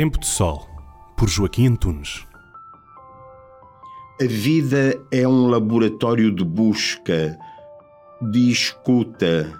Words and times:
Tempo 0.00 0.18
de 0.18 0.26
Sol, 0.26 0.66
por 1.14 1.28
Joaquim 1.28 1.66
Antunes. 1.66 2.26
A 4.18 4.24
vida 4.24 4.98
é 5.12 5.28
um 5.28 5.46
laboratório 5.46 6.34
de 6.34 6.42
busca, 6.42 7.38
de 8.32 8.50
escuta 8.50 9.52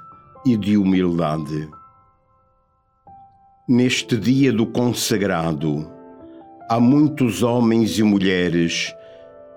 e 0.47 0.57
de 0.57 0.79
humildade. 0.79 1.69
Neste 3.69 4.17
dia 4.17 4.51
do 4.51 4.65
consagrado, 4.65 5.87
há 6.71 6.81
muitos 6.81 7.43
homens 7.43 7.99
e 7.99 8.03
mulheres 8.03 8.95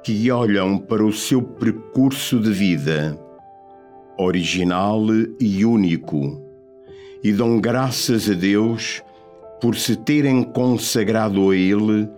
que 0.04 0.29
olham 0.29 0.77
para 0.77 1.05
o 1.05 1.13
seu 1.13 1.41
percurso 1.41 2.41
de 2.41 2.52
vida, 2.52 3.18
original 4.18 5.02
e 5.39 5.63
único, 5.63 6.41
e 7.23 7.31
dão 7.31 7.57
graças 7.61 8.29
a 8.29 8.34
Deus 8.34 9.02
por 9.61 9.75
se 9.75 9.95
terem 9.95 10.43
consagrado 10.43 11.49
a 11.49 11.55
Ele 11.55 12.09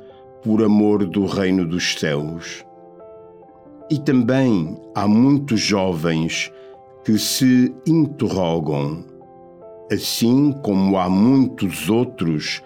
por 0.43 0.63
amor 0.63 1.05
do 1.05 1.25
Reino 1.25 1.65
dos 1.65 1.93
Céus. 1.95 2.65
E 3.89 3.99
também 3.99 4.79
há 4.95 5.07
muitos 5.07 5.59
jovens 5.59 6.51
que 7.03 7.17
se 7.19 7.73
interrogam, 7.87 9.03
assim 9.91 10.51
como 10.63 10.97
há 10.97 11.09
muitos 11.09 11.89
outros 11.89 12.61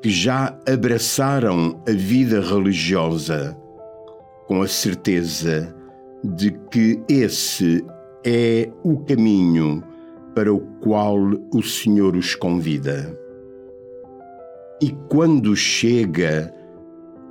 que 0.00 0.10
já 0.10 0.56
abraçaram 0.68 1.80
a 1.88 1.92
vida 1.92 2.40
religiosa, 2.40 3.56
com 4.46 4.62
a 4.62 4.68
certeza 4.68 5.74
de 6.22 6.52
que 6.70 7.00
esse 7.08 7.84
é 8.24 8.70
o 8.82 8.98
caminho 8.98 9.82
para 10.34 10.52
o 10.52 10.60
qual 10.80 11.18
o 11.52 11.62
Senhor 11.62 12.16
os 12.16 12.34
convida. 12.34 13.16
E 14.82 14.96
quando 15.10 15.54
chega 15.54 16.54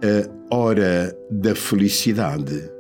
a 0.04 0.56
hora 0.56 1.18
da 1.32 1.56
felicidade, 1.56 2.72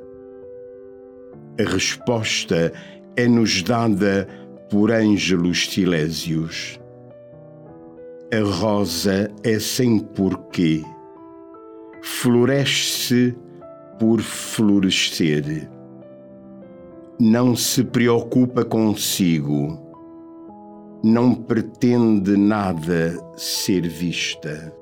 a 1.59 1.64
resposta 1.64 2.72
é-nos 3.16 3.64
dada 3.64 4.28
por 4.70 4.92
Ângelos 4.92 5.67
Silésios. 5.70 6.80
A 8.31 8.44
rosa 8.48 9.31
é 9.44 9.58
sem 9.58 9.98
porquê, 9.98 10.83
floresce 12.04 13.36
por 14.00 14.22
florescer. 14.22 15.67
Não 17.20 17.56
se 17.56 17.83
preocupa 17.83 18.64
consigo 18.64 19.89
não 21.03 21.33
pretende 21.33 22.36
nada 22.36 23.17
ser 23.38 23.88
vista. 23.88 24.73